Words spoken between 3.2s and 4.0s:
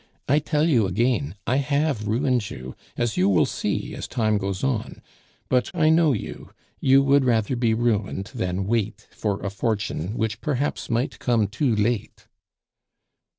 will see